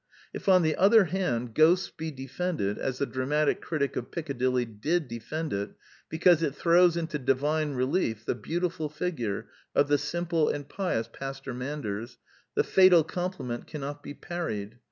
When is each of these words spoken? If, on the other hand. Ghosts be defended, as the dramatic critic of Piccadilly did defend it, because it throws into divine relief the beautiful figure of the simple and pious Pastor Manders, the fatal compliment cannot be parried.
If, 0.33 0.49
on 0.49 0.63
the 0.63 0.75
other 0.77 1.03
hand. 1.05 1.53
Ghosts 1.53 1.91
be 1.91 2.09
defended, 2.09 2.79
as 2.79 2.97
the 2.97 3.05
dramatic 3.05 3.61
critic 3.61 3.95
of 3.95 4.09
Piccadilly 4.09 4.65
did 4.65 5.07
defend 5.07 5.53
it, 5.53 5.75
because 6.09 6.41
it 6.41 6.55
throws 6.55 6.97
into 6.97 7.19
divine 7.19 7.75
relief 7.75 8.25
the 8.25 8.33
beautiful 8.33 8.89
figure 8.89 9.47
of 9.75 9.89
the 9.89 9.99
simple 9.99 10.49
and 10.49 10.67
pious 10.67 11.07
Pastor 11.07 11.53
Manders, 11.53 12.17
the 12.55 12.63
fatal 12.63 13.03
compliment 13.03 13.67
cannot 13.67 14.01
be 14.01 14.15
parried. 14.15 14.79